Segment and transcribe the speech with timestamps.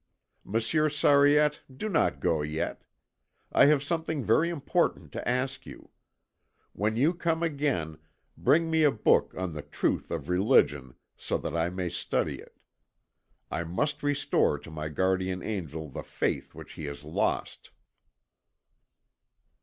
[0.43, 2.83] Monsieur Sariette, do not go yet.
[3.51, 5.91] I have something very important to ask you.
[6.73, 7.99] When you come again,
[8.35, 12.57] bring me a book on the truth of religion, so that I may study it.
[13.51, 17.69] I must restore to my guardian angel the faith which he has lost."